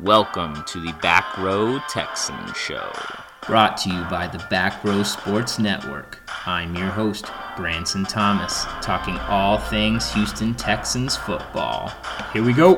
[0.00, 2.92] Welcome to the Back Row Texan Show.
[3.48, 6.20] Brought to you by the Back Row Sports Network.
[6.46, 7.26] I'm your host,
[7.56, 11.92] Branson Thomas, talking all things Houston Texans football.
[12.32, 12.76] Here we go.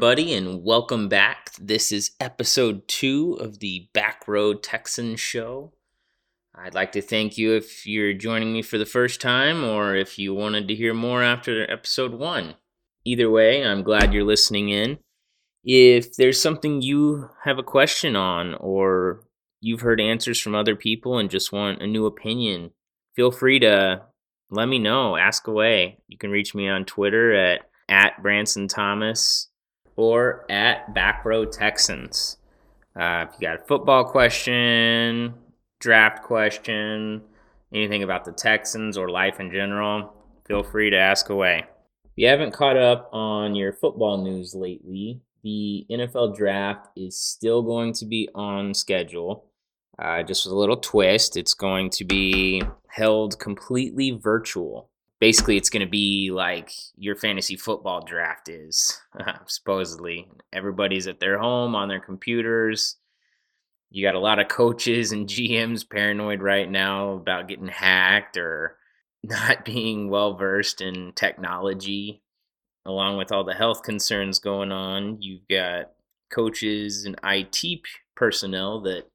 [0.00, 1.50] Everybody, and welcome back.
[1.60, 5.74] This is episode two of the Back Row Texan Show.
[6.54, 10.18] I'd like to thank you if you're joining me for the first time or if
[10.18, 12.54] you wanted to hear more after episode one.
[13.04, 15.00] Either way, I'm glad you're listening in.
[15.64, 19.20] If there's something you have a question on or
[19.60, 22.70] you've heard answers from other people and just want a new opinion,
[23.14, 24.00] feel free to
[24.50, 25.18] let me know.
[25.18, 25.98] Ask away.
[26.08, 29.49] You can reach me on Twitter at, at Branson Thomas
[30.00, 32.38] or at Back Row Texans.
[32.98, 35.34] Uh, if you got a football question,
[35.78, 37.22] draft question,
[37.72, 40.12] anything about the Texans or life in general,
[40.46, 41.64] feel free to ask away.
[42.04, 47.62] If you haven't caught up on your football news lately, the NFL draft is still
[47.62, 49.46] going to be on schedule.
[49.98, 54.89] Uh, just with a little twist, it's going to be held completely virtual.
[55.20, 58.98] Basically, it's going to be like your fantasy football draft is,
[59.46, 60.26] supposedly.
[60.52, 62.96] Everybody's at their home on their computers.
[63.90, 68.76] You got a lot of coaches and GMs paranoid right now about getting hacked or
[69.22, 72.22] not being well versed in technology,
[72.86, 75.20] along with all the health concerns going on.
[75.20, 75.90] You've got
[76.32, 77.80] coaches and IT
[78.14, 79.09] personnel that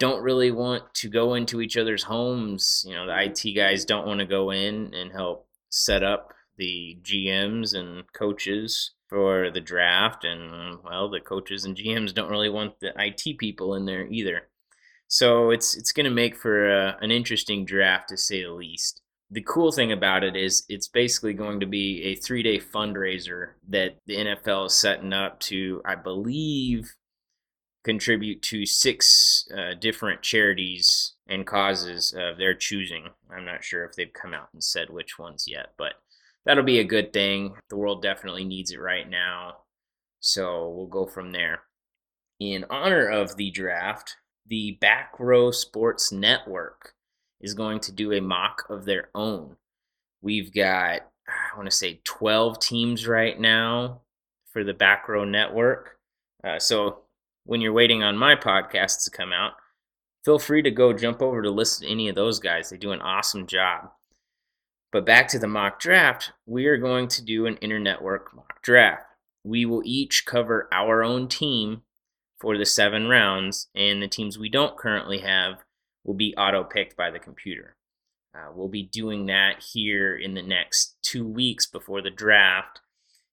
[0.00, 2.84] don't really want to go into each other's homes.
[2.86, 6.98] You know, the IT guys don't want to go in and help set up the
[7.02, 10.24] GMs and coaches for the draft.
[10.24, 14.48] And, well, the coaches and GMs don't really want the IT people in there either.
[15.06, 19.02] So it's it's going to make for a, an interesting draft to say the least
[19.30, 23.50] the cool thing about it is it's basically going to be a three day fundraiser
[23.68, 26.96] that the NFL is setting up to, I believe,
[27.84, 33.08] contribute to six uh, different charities and causes of their choosing.
[33.34, 35.94] I'm not sure if they've come out and said which ones yet, but
[36.44, 37.54] that'll be a good thing.
[37.68, 39.58] The world definitely needs it right now.
[40.20, 41.62] So we'll go from there.
[42.38, 46.94] In honor of the draft, the Back Row Sports Network
[47.40, 49.56] is going to do a mock of their own.
[50.20, 54.02] We've got, I want to say, 12 teams right now
[54.52, 55.98] for the Back Row Network.
[56.44, 57.02] Uh, so
[57.50, 59.54] when you're waiting on my podcasts to come out,
[60.24, 62.70] feel free to go jump over to listen to any of those guys.
[62.70, 63.90] They do an awesome job.
[64.92, 69.02] But back to the mock draft, we are going to do an internetwork mock draft.
[69.42, 71.82] We will each cover our own team
[72.40, 75.64] for the seven rounds, and the teams we don't currently have
[76.04, 77.74] will be auto picked by the computer.
[78.32, 82.80] Uh, we'll be doing that here in the next two weeks before the draft,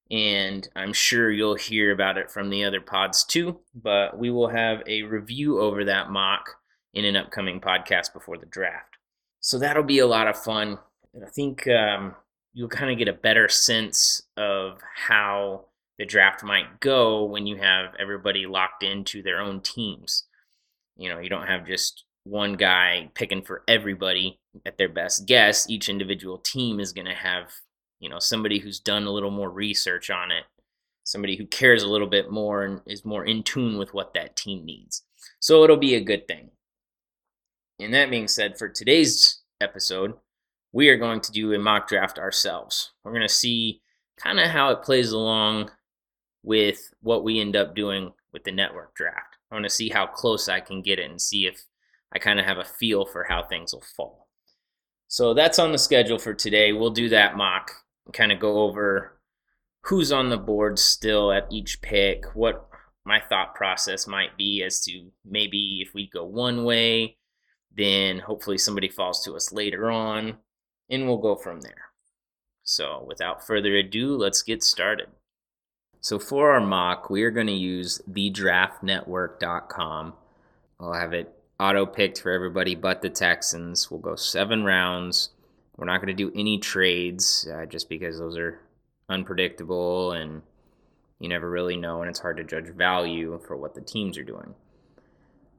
[0.09, 3.59] and I'm sure you'll hear about it from the other pods too.
[3.75, 6.49] But we will have a review over that mock
[6.93, 8.97] in an upcoming podcast before the draft.
[9.39, 10.79] So that'll be a lot of fun.
[11.13, 12.15] And I think um,
[12.53, 15.65] you'll kind of get a better sense of how
[15.97, 20.23] the draft might go when you have everybody locked into their own teams.
[20.95, 25.69] You know, you don't have just one guy picking for everybody at their best guess.
[25.69, 27.51] Each individual team is going to have,
[27.99, 30.43] you know, somebody who's done a little more research on it,
[31.03, 34.35] somebody who cares a little bit more and is more in tune with what that
[34.35, 35.03] team needs.
[35.39, 36.49] So it'll be a good thing.
[37.79, 40.15] And that being said, for today's episode,
[40.71, 42.91] we are going to do a mock draft ourselves.
[43.03, 43.81] We're going to see
[44.17, 45.71] kind of how it plays along
[46.43, 49.37] with what we end up doing with the network draft.
[49.51, 51.65] I want to see how close I can get it and see if
[52.13, 54.27] I kind of have a feel for how things will fall.
[55.07, 56.73] So that's on the schedule for today.
[56.73, 57.71] We'll do that mock
[58.13, 59.17] kind of go over
[59.87, 62.67] who's on the board still at each pick, what
[63.05, 67.15] my thought process might be as to maybe if we go one way,
[67.73, 70.35] then hopefully somebody falls to us later on,
[70.89, 71.85] and we'll go from there.
[72.63, 75.07] So without further ado, let's get started.
[76.01, 80.13] So for our mock, we are going to use thedraftnetwork.com.
[80.79, 83.89] I'll have it auto picked for everybody but the Texans.
[83.89, 85.29] We'll go seven rounds.
[85.77, 88.59] We're not going to do any trades uh, just because those are
[89.09, 90.41] unpredictable and
[91.19, 94.23] you never really know, and it's hard to judge value for what the teams are
[94.23, 94.53] doing.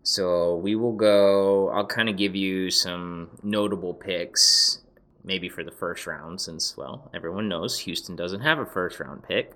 [0.02, 4.80] So we will go, I'll kind of give you some notable picks,
[5.24, 9.22] maybe for the first round, since, well, everyone knows Houston doesn't have a first round
[9.24, 9.52] pick.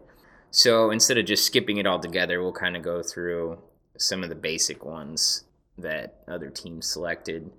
[0.51, 3.59] So instead of just skipping it all together, we'll kind of go through
[3.97, 5.45] some of the basic ones
[5.79, 7.51] that other teams selected.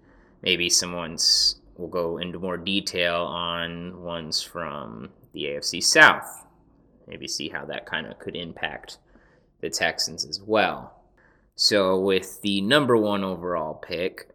[0.42, 6.46] Maybe some ones we'll go into more detail on ones from the AFC South.
[7.08, 8.98] Maybe see how that kind of could impact
[9.62, 11.02] the Texans as well.
[11.56, 14.30] So, with the number one overall pick,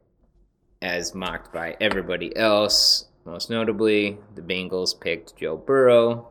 [0.80, 6.28] as mocked by everybody else, most notably, the Bengals picked Joe Burrow.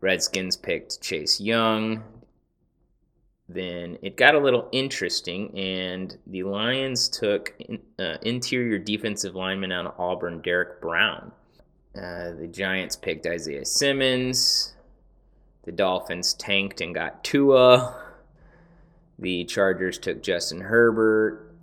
[0.00, 2.02] Redskins picked Chase Young
[3.48, 9.72] then it got a little interesting, and the Lions took in, uh, interior defensive lineman
[9.72, 11.32] out of Auburn, Derrick Brown.
[11.96, 14.74] Uh, the Giants picked Isaiah Simmons.
[15.64, 17.96] The Dolphins tanked and got Tua.
[19.18, 21.54] The Chargers took Justin Herbert.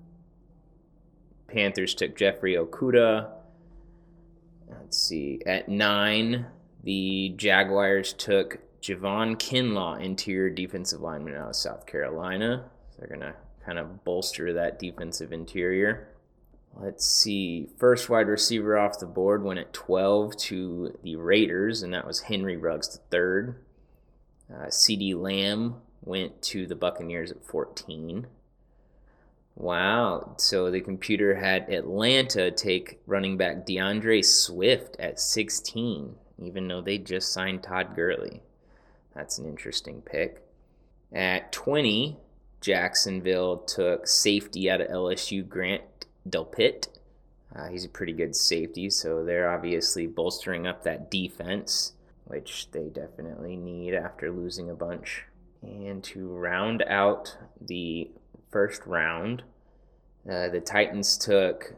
[1.48, 3.30] Panthers took Jeffrey Okudah.
[4.68, 5.42] Let's see.
[5.46, 6.48] At nine,
[6.84, 12.66] the Jaguars took Javon Kinlaw, interior defensive lineman out of South Carolina.
[13.00, 13.34] They're going to
[13.66, 16.10] kind of bolster that defensive interior.
[16.76, 17.68] Let's see.
[17.80, 22.22] First wide receiver off the board went at 12 to the Raiders, and that was
[22.22, 23.56] Henry Ruggs III.
[24.54, 28.28] Uh, CeeDee Lamb went to the Buccaneers at 14.
[29.56, 30.36] Wow.
[30.38, 37.00] So the computer had Atlanta take running back D'Andre Swift at 16, even though they
[37.00, 38.44] just signed Todd Gurley.
[39.16, 40.44] That's an interesting pick.
[41.14, 42.18] At 20,
[42.60, 45.84] Jacksonville took safety out of LSU, Grant
[46.30, 46.88] Delpit.
[47.56, 51.94] Uh, he's a pretty good safety, so they're obviously bolstering up that defense,
[52.26, 55.24] which they definitely need after losing a bunch.
[55.62, 58.12] And to round out the
[58.52, 59.44] first round,
[60.30, 61.76] uh, the Titans took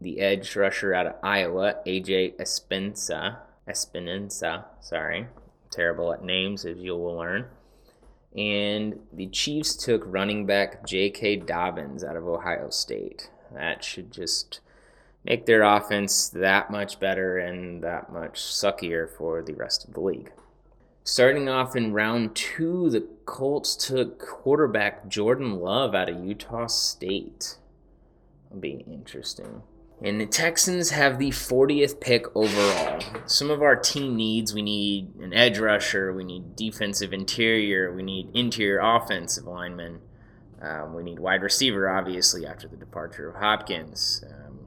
[0.00, 3.38] the edge rusher out of Iowa, AJ Espinza.
[3.68, 5.26] Espinenza, sorry
[5.70, 7.46] terrible at names, as you will learn.
[8.36, 11.36] And the Chiefs took running back J.K.
[11.36, 13.30] Dobbins out of Ohio State.
[13.52, 14.60] That should just
[15.24, 20.00] make their offense that much better and that much suckier for the rest of the
[20.00, 20.32] league.
[21.02, 27.56] Starting off in round two, the Colts took quarterback Jordan Love out of Utah State.
[28.44, 29.62] That'll be interesting.
[30.02, 33.00] And the Texans have the 40th pick overall.
[33.26, 38.02] Some of our team needs we need an edge rusher, we need defensive interior, we
[38.02, 40.00] need interior offensive linemen,
[40.62, 44.24] um, we need wide receiver, obviously, after the departure of Hopkins.
[44.26, 44.60] Um,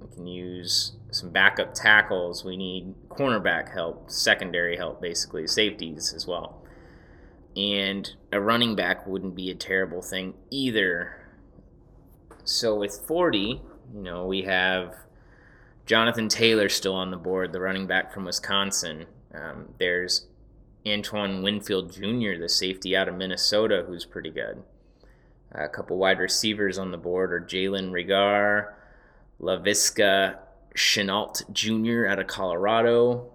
[0.00, 6.26] we can use some backup tackles, we need cornerback help, secondary help, basically, safeties as
[6.26, 6.62] well.
[7.54, 11.20] And a running back wouldn't be a terrible thing either.
[12.44, 13.62] So with 40,
[13.94, 14.96] you know, we have
[15.86, 19.06] Jonathan Taylor still on the board, the running back from Wisconsin.
[19.32, 20.26] Um, there's
[20.86, 24.62] Antoine Winfield Jr., the safety out of Minnesota, who's pretty good.
[25.52, 28.72] a couple wide receivers on the board are Jalen Reagor,
[29.40, 30.38] Laviska
[30.74, 32.06] Shenault Jr.
[32.08, 33.30] out of Colorado,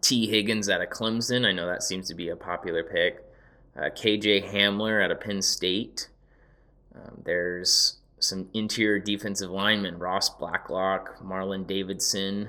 [0.00, 1.46] Tee Higgins out of Clemson.
[1.46, 3.22] I know that seems to be a popular pick.
[3.76, 6.08] Uh, KJ Hamler out of Penn State.
[6.94, 12.48] Um, there's some interior defensive linemen Ross Blacklock, Marlon Davidson,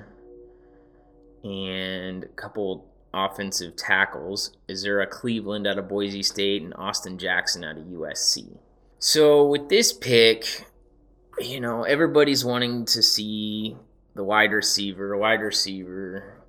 [1.42, 7.76] and a couple offensive tackles Ezra Cleveland out of Boise State and Austin Jackson out
[7.76, 8.58] of USC.
[8.98, 10.66] So with this pick,
[11.38, 13.76] you know, everybody's wanting to see
[14.14, 16.42] the wide receiver, wide receiver.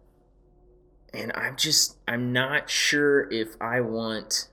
[1.14, 4.50] And I'm just I'm not sure if I want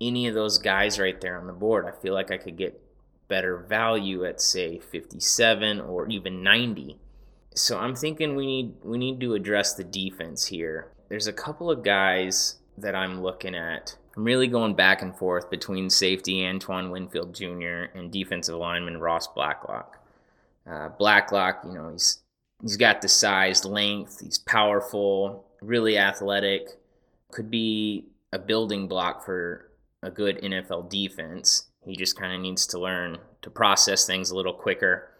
[0.00, 1.86] any of those guys right there on the board.
[1.86, 2.79] I feel like I could get
[3.30, 6.98] better value at say 57 or even 90.
[7.54, 10.92] So I'm thinking we need we need to address the defense here.
[11.08, 13.96] There's a couple of guys that I'm looking at.
[14.16, 17.86] I'm really going back and forth between safety Antoine Winfield Jr.
[17.94, 19.98] and defensive lineman Ross Blacklock.
[20.70, 22.18] Uh, Blacklock, you know, he's
[22.60, 26.78] he's got the size, length, he's powerful, really athletic,
[27.30, 29.70] could be a building block for
[30.02, 31.69] a good NFL defense.
[31.84, 35.10] He just kind of needs to learn to process things a little quicker.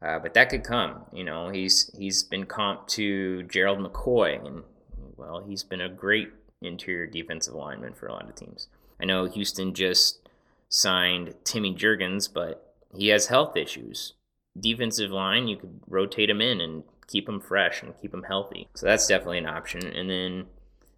[0.00, 1.04] Uh, but that could come.
[1.12, 4.62] You know, he's he's been comped to Gerald McCoy, and
[5.16, 6.30] well, he's been a great
[6.60, 8.68] interior defensive lineman for a lot of teams.
[9.00, 10.28] I know Houston just
[10.68, 14.14] signed Timmy Jernigan, but he has health issues.
[14.58, 18.68] Defensive line, you could rotate him in and keep him fresh and keep him healthy.
[18.74, 19.86] So that's definitely an option.
[19.86, 20.46] And then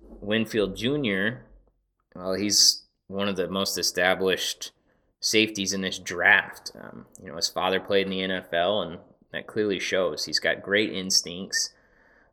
[0.01, 1.43] Winfield Jr.,
[2.15, 4.73] well, he's one of the most established
[5.27, 6.71] safeties in this draft.
[6.81, 8.99] Um, you know, his father played in the NFL, and
[9.33, 10.25] that clearly shows.
[10.25, 11.71] He's got great instincts.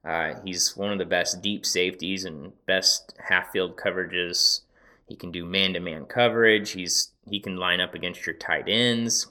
[0.05, 4.61] Uh, he's one of the best deep safeties and best half field coverages.
[5.07, 6.71] He can do man to man coverage.
[6.71, 9.25] He's he can line up against your tight ends.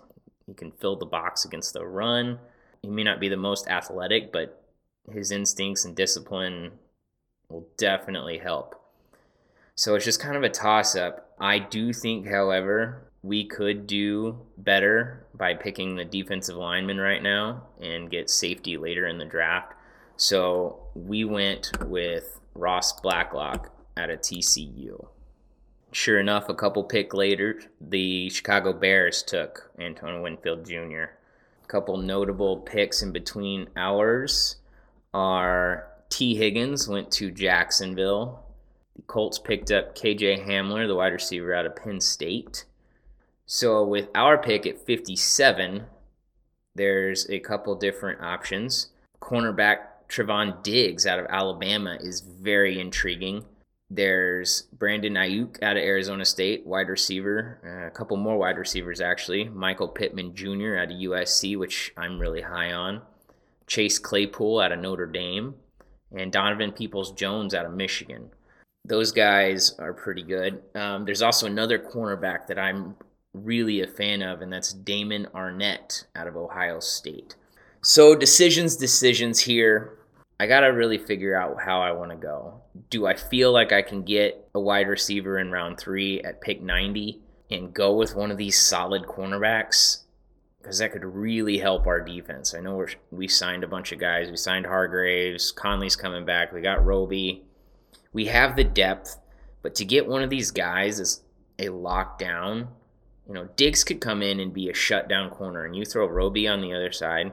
[0.45, 2.41] He can fill the box against the run.
[2.83, 4.61] He may not be the most athletic, but
[5.13, 6.73] his instincts and discipline
[7.49, 8.75] will definitely help.
[9.77, 11.33] So it's just kind of a toss up.
[11.39, 17.63] I do think, however, we could do better by picking the defensive lineman right now
[17.81, 19.75] and get safety later in the draft.
[20.17, 25.07] So we went with Ross Blacklock at a TCU.
[25.93, 31.03] Sure enough, a couple pick later, the Chicago Bears took Antoine Winfield Jr.
[31.63, 34.57] A couple notable picks in between ours
[35.15, 38.43] are Tee Higgins went to Jacksonville.
[38.97, 42.65] The Colts picked up KJ Hamler, the wide receiver out of Penn State.
[43.55, 45.85] So with our pick at 57,
[46.75, 48.93] there's a couple different options.
[49.21, 49.77] Cornerback
[50.09, 53.45] Trevon Diggs out of Alabama is very intriguing.
[53.91, 57.61] There's Brandon Aiyuk out of Arizona State, wide receiver.
[57.63, 59.51] Uh, a couple more wide receivers, actually.
[59.51, 60.77] Michael Pittman Jr.
[60.77, 63.03] out of USC, which I'm really high on.
[63.67, 65.57] Chase Claypool out of Notre Dame.
[66.11, 68.31] And Donovan Peoples Jones out of Michigan.
[68.87, 70.63] Those guys are pretty good.
[70.75, 72.97] Um, there's also another cornerback that I'm
[73.35, 77.37] really a fan of, and that's Damon Arnette out of Ohio State.
[77.81, 79.99] So, decisions, decisions here.
[80.39, 82.61] I got to really figure out how I want to go.
[82.91, 86.61] Do I feel like I can get a wide receiver in round three at pick
[86.61, 87.21] 90
[87.51, 90.03] and go with one of these solid cornerbacks?
[90.61, 92.55] Because that could really help our defense.
[92.55, 94.31] I know we're, we signed a bunch of guys.
[94.31, 95.53] We signed Hargreaves.
[95.53, 96.53] Conley's coming back.
[96.53, 97.45] We got Roby.
[98.13, 99.19] We have the depth,
[99.63, 101.23] but to get one of these guys is
[101.59, 102.69] a lockdown
[103.27, 106.49] you know, Diggs could come in and be a shutdown corner, and you throw Roby
[106.49, 107.33] on the other side,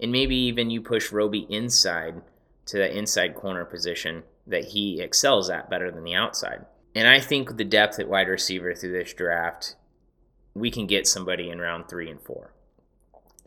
[0.00, 2.22] and maybe even you push Roby inside
[2.66, 6.66] to that inside corner position that he excels at better than the outside.
[6.94, 9.76] And I think the depth at wide receiver through this draft,
[10.54, 12.52] we can get somebody in round three and four.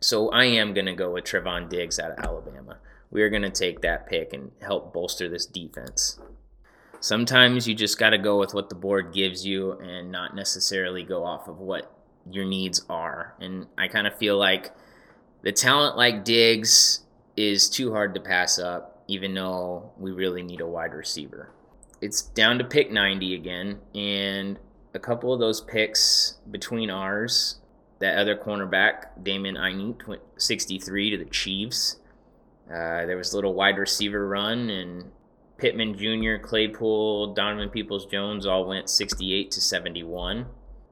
[0.00, 2.78] So I am going to go with Trevon Diggs out of Alabama.
[3.10, 6.18] We are going to take that pick and help bolster this defense
[7.04, 11.02] sometimes you just got to go with what the board gives you and not necessarily
[11.02, 11.94] go off of what
[12.30, 13.34] your needs are.
[13.40, 14.72] And I kind of feel like
[15.42, 17.00] the talent like Diggs
[17.36, 21.50] is too hard to pass up, even though we really need a wide receiver.
[22.00, 24.58] It's down to pick 90 again, and
[24.94, 27.56] a couple of those picks between ours,
[27.98, 31.96] that other cornerback, Damon Aiyuk, went 63 to the Chiefs.
[32.66, 35.10] Uh, there was a little wide receiver run, and
[35.56, 40.46] Pittman Jr., Claypool, Donovan Peoples Jones all went 68 to 71.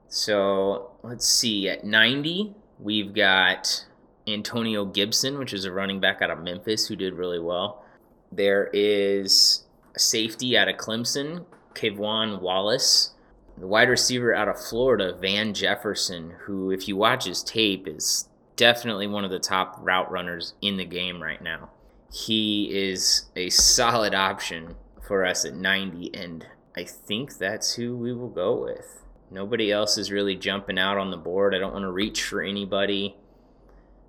[0.09, 1.69] So let's see.
[1.69, 3.87] At 90, we've got
[4.27, 7.85] Antonio Gibson, which is a running back out of Memphis who did really well.
[8.31, 13.15] There is a safety out of Clemson, K'Von Wallace.
[13.59, 18.29] The wide receiver out of Florida, Van Jefferson, who, if you watch his tape, is
[18.57, 21.71] definitely one of the top route runners in the game right now
[22.13, 28.13] he is a solid option for us at 90, and I think that's who we
[28.13, 29.03] will go with.
[29.31, 31.55] Nobody else is really jumping out on the board.
[31.55, 33.17] I don't want to reach for anybody.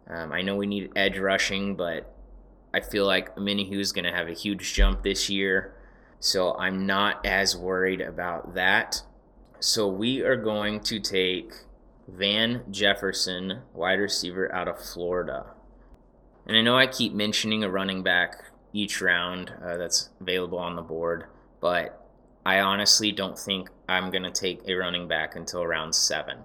[0.09, 2.13] Um, I know we need edge rushing, but
[2.73, 5.73] I feel like Omenihu is going to have a huge jump this year,
[6.19, 9.01] so I'm not as worried about that.
[9.61, 11.53] So we are going to take
[12.05, 15.45] Van Jefferson, wide receiver out of Florida.
[16.45, 20.75] And I know I keep mentioning a running back each round uh, that's available on
[20.75, 21.25] the board,
[21.61, 22.05] but
[22.45, 26.39] I honestly don't think I'm going to take a running back until round seven.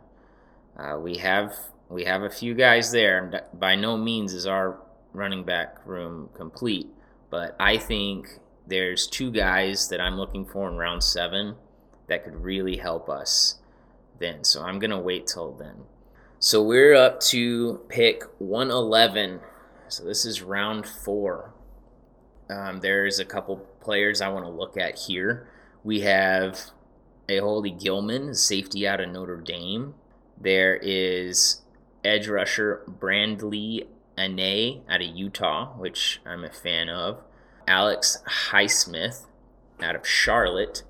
[0.76, 1.54] Uh, we have
[1.88, 3.46] we have a few guys there.
[3.54, 4.78] By no means is our
[5.12, 6.86] running back room complete,
[7.30, 8.28] but I think
[8.66, 11.56] there's two guys that I'm looking for in round seven
[12.06, 13.56] that could really help us
[14.18, 14.44] then.
[14.44, 15.84] So I'm going to wait till then.
[16.38, 19.40] So we're up to pick 111
[19.88, 21.54] so this is round four.
[22.50, 25.48] Um, there's a couple players I want to look at here.
[25.84, 26.70] We have
[27.28, 29.94] Alohi Gilman, safety out of Notre Dame.
[30.40, 31.62] There is
[32.04, 37.22] edge rusher Bradley Anae out of Utah, which I'm a fan of.
[37.66, 38.18] Alex
[38.50, 39.26] Highsmith
[39.80, 40.82] out of Charlotte.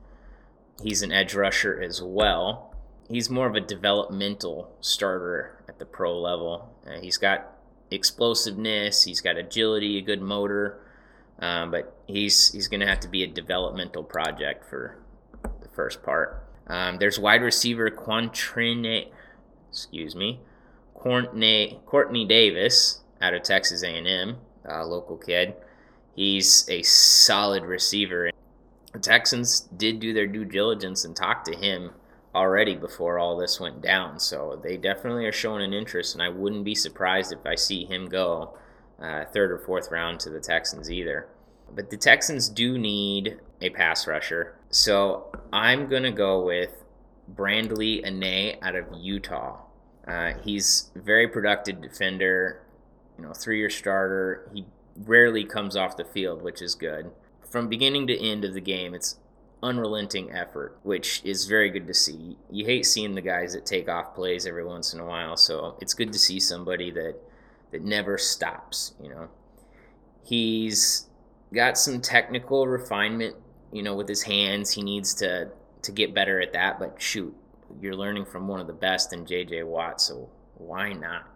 [0.83, 2.75] He's an edge rusher as well.
[3.09, 6.73] He's more of a developmental starter at the pro level.
[6.87, 7.58] Uh, he's got
[7.91, 9.05] explosiveness.
[9.05, 10.81] He's got agility, a good motor,
[11.39, 14.99] um, but he's he's going to have to be a developmental project for
[15.43, 16.45] the first part.
[16.67, 19.09] Um, there's wide receiver Quantrine,
[19.71, 20.41] excuse me,
[20.95, 25.55] Courtney Courtney Davis out of Texas A&M, local kid.
[26.15, 28.31] He's a solid receiver.
[28.93, 31.93] The Texans did do their due diligence and talk to him
[32.39, 36.29] already before all this went down, so they definitely are showing an interest, and I
[36.29, 38.57] wouldn't be surprised if I see him go
[39.03, 41.29] uh, third or fourth round to the Texans either.
[41.75, 44.57] But the Texans do need a pass rusher.
[44.71, 46.85] So I'm going to go with
[47.27, 49.59] Bradley Anae out of Utah.
[50.07, 52.63] Uh, he's very productive defender,
[53.19, 54.49] you know, three-year starter.
[54.55, 54.65] He
[55.05, 57.11] rarely comes off the field, which is good.
[57.51, 59.17] From beginning to end of the game, it's
[59.63, 62.37] unrelenting effort, which is very good to see.
[62.51, 65.77] You hate seeing the guys that take off plays every once in a while, so
[65.81, 67.17] it's good to see somebody that
[67.71, 69.29] that never stops, you know.
[70.25, 71.09] He's
[71.53, 73.37] got some technical refinement,
[73.73, 74.73] you know, with his hands.
[74.73, 75.51] He needs to
[75.83, 77.35] to get better at that, but shoot,
[77.81, 81.27] you're learning from one of the best in JJ Watt, so why not?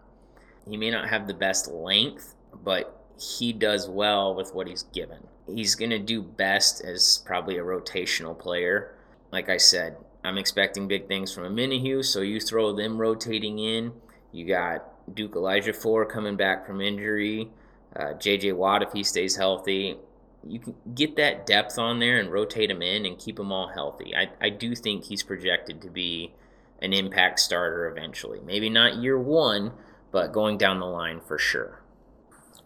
[0.67, 5.27] He may not have the best length, but he does well with what he's given.
[5.47, 8.95] He's going to do best as probably a rotational player.
[9.31, 13.93] Like I said, I'm expecting big things from Omenihu, so you throw them rotating in.
[14.31, 17.49] You got Duke Ejiofor coming back from injury.
[17.95, 19.97] Uh, JJ Watt, if he stays healthy,
[20.47, 23.67] you can get that depth on there and rotate him in and keep them all
[23.67, 24.15] healthy.
[24.15, 26.33] I, I do think he's projected to be
[26.81, 28.39] an impact starter eventually.
[28.45, 29.73] Maybe not year one,
[30.11, 31.82] but going down the line for sure.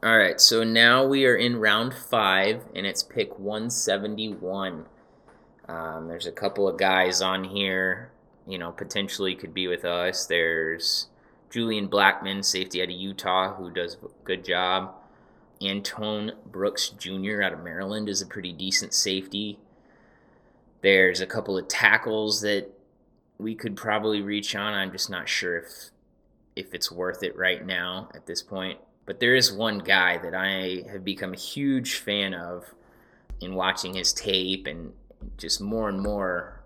[0.08, 4.86] All right, so now we are in round five, and it's pick 171.
[5.68, 8.14] Um, there's a couple of guys on here,
[8.48, 10.26] you know, potentially could be with us.
[10.26, 11.08] There's
[11.50, 14.94] Julian Blackmon, safety out of Utah, who does a good job.
[15.62, 17.42] Antoine Brooks Jr.
[17.42, 19.60] out of Maryland is a pretty decent safety.
[20.84, 22.70] There's a couple of tackles that
[23.38, 24.74] we could probably reach on.
[24.74, 25.90] I'm just not sure if
[26.56, 28.80] if it's worth it right now at this point.
[29.08, 32.66] But there is one guy that I have become a huge fan of
[33.40, 34.92] in watching his tape and
[35.38, 36.62] just more and more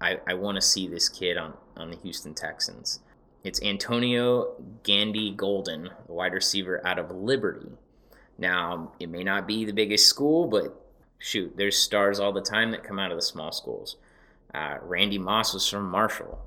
[0.00, 3.00] I, I want to see this kid on, on the Houston Texans.
[3.42, 7.70] It's Antonio Gandy Golden, the wide receiver out of Liberty.
[8.36, 10.78] Now, it may not be the biggest school, but
[11.18, 13.96] shoot, there's stars all the time that come out of the small schools.
[14.54, 16.38] Uh, Randy Moss was from Marshall.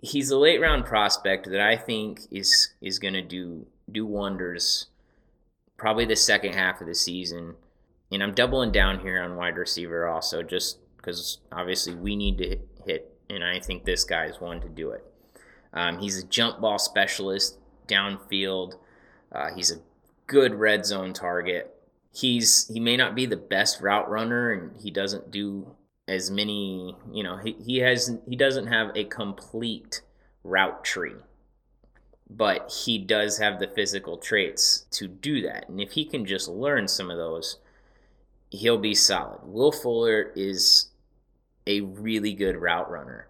[0.00, 4.86] He's a late round prospect that I think is is going to do do wonders.
[5.76, 7.54] Probably the second half of the season,
[8.10, 12.58] and I'm doubling down here on wide receiver also, just because obviously we need to
[12.86, 15.04] hit, and I think this guy is one to do it.
[15.72, 18.74] Um, he's a jump ball specialist downfield.
[19.32, 19.80] Uh, he's a
[20.26, 21.74] good red zone target.
[22.12, 25.74] He's he may not be the best route runner, and he doesn't do
[26.06, 26.96] as many.
[27.12, 30.02] You know, he, he has he doesn't have a complete
[30.44, 31.16] route tree,
[32.28, 35.68] but he does have the physical traits to do that.
[35.68, 37.58] And if he can just learn some of those,
[38.50, 39.40] he'll be solid.
[39.44, 40.88] Will Fuller is
[41.66, 43.28] a really good route runner.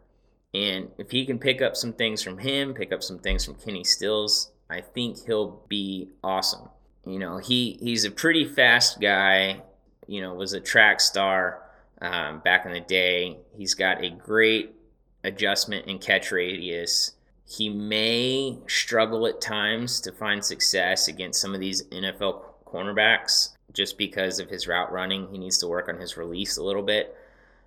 [0.52, 3.56] And if he can pick up some things from him, pick up some things from
[3.56, 6.68] Kenny Stills, I think he'll be awesome.
[7.06, 9.62] You know, he he's a pretty fast guy.
[10.06, 11.62] You know, was a track star
[12.00, 13.38] um, back in the day.
[13.56, 14.74] He's got a great
[15.22, 17.12] adjustment and catch radius.
[17.46, 23.98] He may struggle at times to find success against some of these NFL cornerbacks just
[23.98, 25.28] because of his route running.
[25.28, 27.16] He needs to work on his release a little bit.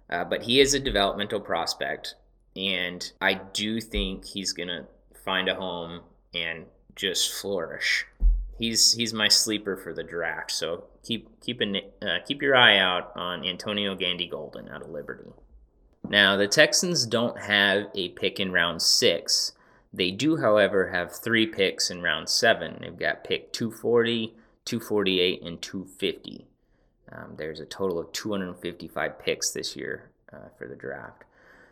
[0.09, 2.15] Uh, but he is a developmental prospect,
[2.55, 4.85] and I do think he's going to
[5.25, 5.99] find a home
[6.33, 8.05] and just flourish
[8.57, 10.51] he's he's my sleeper for the draft.
[10.51, 14.89] So keep keep an, uh, keep your eye out on Antonio Gandy Golden out of
[14.89, 15.31] Liberty.
[16.09, 19.53] Now the Texans don't have a pick in round six.
[19.93, 22.77] They do, however, have three picks in round seven.
[22.81, 26.47] They've got pick 240, 248, and 250.
[27.11, 31.23] Um, there's a total of 255 picks this year uh, for the draft.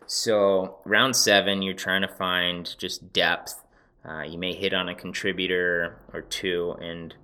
[0.08, 3.65] So round seven, you're trying to find just depth
[4.08, 6.75] uh, you may hit on a contributor or two.
[6.80, 7.15] And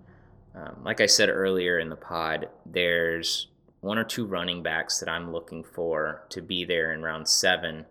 [0.56, 3.48] um, like I said earlier in the pod, there's
[3.82, 7.86] one or two running backs that I'm looking for to be there in round seven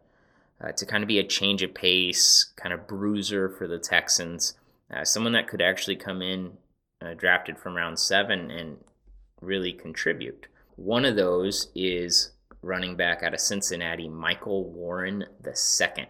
[0.62, 4.54] uh, to kind of be a change of pace, kind of bruiser for the Texans.
[4.92, 6.52] Uh, someone that could actually come in
[7.02, 8.76] uh, drafted from round seven and
[9.40, 10.46] really contribute.
[10.76, 16.06] One of those is running back out of Cincinnati, Michael Warren II.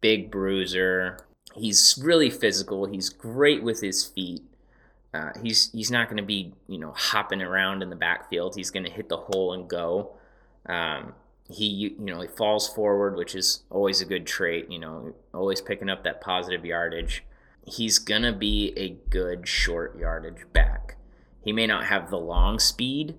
[0.00, 1.18] Big bruiser,
[1.54, 2.86] he's really physical.
[2.86, 4.42] He's great with his feet.
[5.14, 8.54] Uh, he's he's not going to be you know hopping around in the backfield.
[8.54, 10.16] He's going to hit the hole and go.
[10.66, 11.14] Um,
[11.48, 14.70] he you know he falls forward, which is always a good trait.
[14.70, 17.24] You know, always picking up that positive yardage.
[17.66, 20.96] He's gonna be a good short yardage back.
[21.42, 23.16] He may not have the long speed,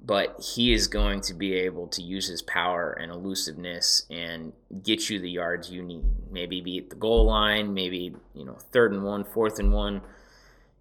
[0.00, 5.10] but he is going to be able to use his power and elusiveness and get
[5.10, 6.04] you the yards you need.
[6.30, 10.02] Maybe be at the goal line, maybe you know third and one, fourth and one.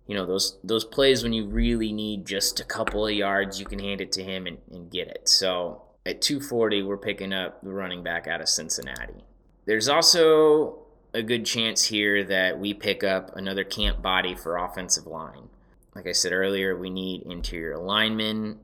[0.05, 3.65] You know those those plays when you really need just a couple of yards, you
[3.65, 5.27] can hand it to him and, and get it.
[5.27, 9.25] So at 240, we're picking up the running back out of Cincinnati.
[9.65, 15.05] There's also a good chance here that we pick up another camp body for offensive
[15.05, 15.49] line.
[15.95, 18.59] Like I said earlier, we need interior linemen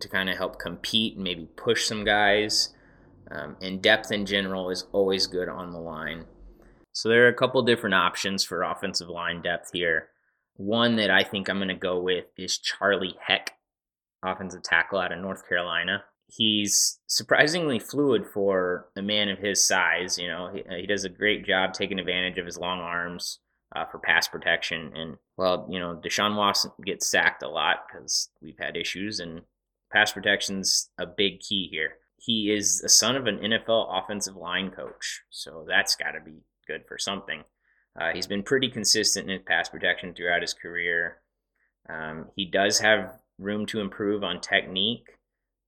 [0.00, 2.70] to kind of help compete and maybe push some guys.
[3.30, 6.24] Um, and depth in general is always good on the line.
[6.92, 10.08] So there are a couple different options for offensive line depth here.
[10.56, 13.52] One that I think I'm going to go with is Charlie Heck,
[14.22, 16.04] offensive tackle out of North Carolina
[16.36, 20.18] he's surprisingly fluid for a man of his size.
[20.18, 23.38] You know, he, uh, he does a great job taking advantage of his long arms
[23.74, 24.92] uh, for pass protection.
[24.94, 29.42] And, well, you know, Deshaun Watson gets sacked a lot because we've had issues, and
[29.92, 31.94] pass protection's a big key here.
[32.18, 36.42] He is the son of an NFL offensive line coach, so that's got to be
[36.66, 37.44] good for something.
[38.00, 41.18] Uh, he's been pretty consistent in his pass protection throughout his career.
[41.88, 45.06] Um, he does have room to improve on technique,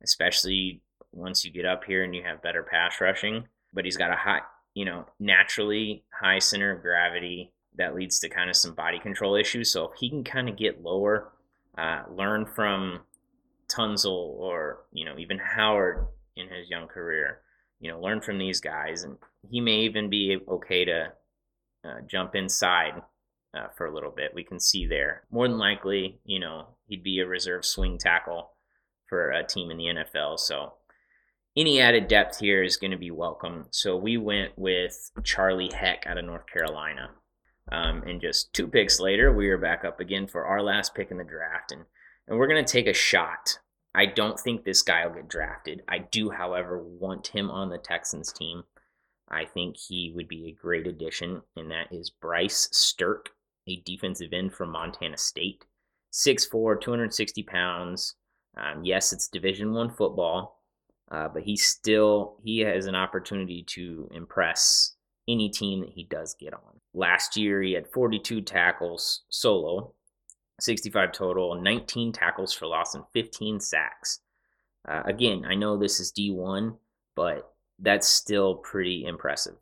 [0.02, 0.82] especially
[1.12, 3.44] once you get up here and you have better pass rushing.
[3.72, 4.40] But he's got a high,
[4.74, 9.35] you know, naturally high center of gravity that leads to kind of some body control
[9.35, 9.70] issues.
[9.70, 11.32] So if he can kind of get lower,
[11.76, 13.00] uh, learn from
[13.68, 16.06] Tunsil or you know even Howard
[16.37, 17.40] in his young career,
[17.80, 19.16] you know, learn from these guys, and
[19.50, 21.12] he may even be okay to
[21.85, 23.02] uh, jump inside
[23.54, 24.35] uh, for a little bit.
[24.35, 25.22] We can see there.
[25.30, 28.50] More than likely, you know, he'd be a reserve swing tackle
[29.09, 30.38] for a team in the NFL.
[30.38, 30.75] So
[31.57, 33.66] any added depth here is going to be welcome.
[33.71, 37.11] So we went with Charlie Heck out of North Carolina.
[37.73, 41.11] Um, and just two picks later, we are back up again for our last pick
[41.11, 41.73] in the draft.
[41.73, 41.85] And,
[42.29, 43.59] and we're going to take a shot.
[43.95, 45.83] I don't think this guy will get drafted.
[45.88, 48.64] I do, however, want him on the Texans team.
[49.29, 53.29] I think he would be a great addition, and that is Bryce Sterk,
[53.66, 55.64] a defensive end from Montana State.
[56.12, 58.14] 6'4, 260 pounds,
[58.57, 60.62] um, yes, it's Division One football,
[61.11, 64.95] uh, but he still he has an opportunity to impress
[65.29, 66.81] any team that he does get on.
[66.95, 69.92] Last year, he had 42 tackles solo,
[70.61, 74.21] 65 total, 19 tackles for loss, and 15 sacks.
[74.88, 76.77] Uh, again, I know this is D1,
[77.14, 79.57] but that's still pretty impressive.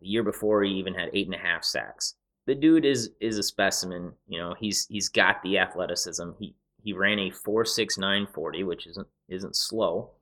[0.00, 2.14] The year before, he even had eight and a half sacks.
[2.46, 4.12] The dude is is a specimen.
[4.28, 6.30] You know, he's he's got the athleticism.
[6.38, 6.54] He
[6.86, 10.12] he ran a 4.6940, which isn't isn't slow.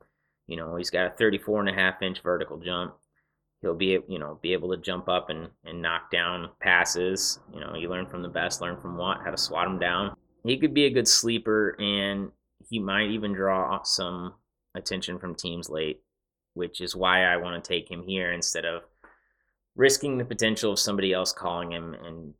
[0.46, 2.94] You know, he's got a 34 and a half inch vertical jump.
[3.60, 7.38] He'll be you know be able to jump up and, and knock down passes.
[7.52, 10.16] You know, you learn from the best, learn from Watt how to swat him down.
[10.42, 12.30] He could be a good sleeper, and
[12.70, 14.32] he might even draw some
[14.74, 16.00] attention from teams late,
[16.54, 18.84] which is why I want to take him here instead of
[19.76, 22.32] risking the potential of somebody else calling him and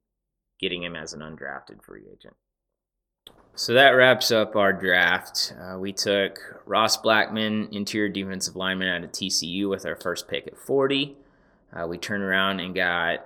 [0.59, 2.35] getting him as an undrafted free agent.
[3.57, 5.55] So that wraps up our draft.
[5.61, 10.49] Uh, we took Ross Blackman, interior defensive lineman out of TCU, with our first pick
[10.49, 11.17] at 40.
[11.73, 13.25] Uh, we turned around and got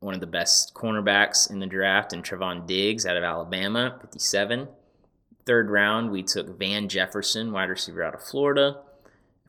[0.00, 4.66] one of the best cornerbacks in the draft, and Trevon Diggs out of Alabama, 57.
[5.44, 8.80] Third round, we took Van Jefferson, wide receiver out of Florida.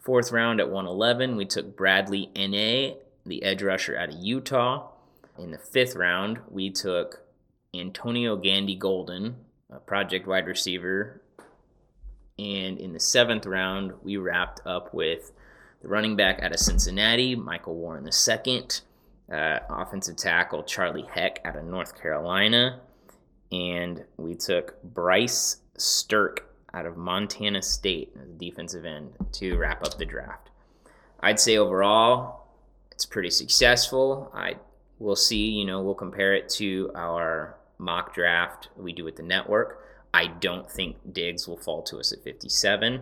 [0.02, 4.90] Fourth round at 111, we took Bradley Anae, the edge rusher out of Utah.
[5.40, 7.22] In the fifth round, we took
[7.74, 9.38] Antonio Gandy Golden,
[9.72, 11.22] a project wide receiver.
[12.40, 15.32] And in the seventh round, we wrapped up with
[15.82, 18.64] the running back out of Cincinnati, Michael Warren II,
[19.32, 22.80] uh, offensive tackle Charlie Heck out of North Carolina,
[23.52, 26.40] and we took Bryce Sterk
[26.74, 30.50] out of Montana State as defensive end to wrap up the draft.
[31.20, 32.48] I'd say overall,
[32.92, 34.32] it's pretty successful.
[34.34, 34.56] I
[35.00, 39.24] will see, you know, we'll compare it to our mock draft we do with the
[39.24, 39.84] network.
[40.14, 43.02] I don't think Diggs will fall to us at 57.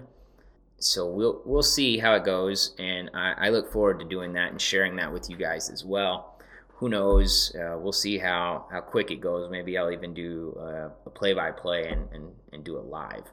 [0.78, 4.52] So we'll we'll see how it goes, and I, I look forward to doing that
[4.52, 6.36] and sharing that with you guys as well.
[6.78, 7.56] Who knows?
[7.56, 9.50] Uh, we'll see how, how quick it goes.
[9.50, 13.24] Maybe I'll even do uh, a play by play and, and, and do it live.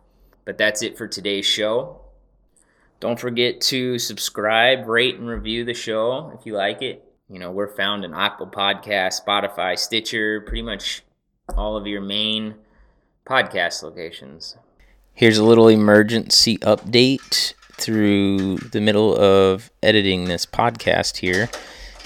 [0.45, 2.03] But that's it for today's show.
[3.01, 7.05] Don't forget to subscribe, rate, and review the show if you like it.
[7.29, 11.03] You know, we're found in Apple Podcast, Spotify, Stitcher, pretty much
[11.57, 12.55] all of your main
[13.27, 14.57] podcast locations.
[15.15, 21.49] Here's a little emergency update through the middle of editing this podcast here.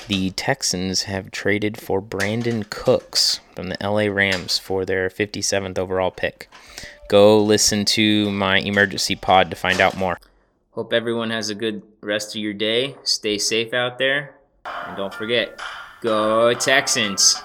[0.08, 6.10] The Texans have traded for Brandin Cooks from the LA Rams for their 57th overall
[6.10, 6.48] pick.
[7.08, 10.18] Go listen to my emergency pod to find out more.
[10.72, 12.96] Hope everyone has a good rest of your day.
[13.02, 14.36] Stay safe out there.
[14.64, 15.60] And don't forget,
[16.02, 17.36] go Texans.